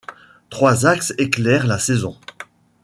Trois 0.49 0.87
axes 0.87 1.13
éclairent 1.19 1.67
la 1.67 1.77
saison. 1.77 2.17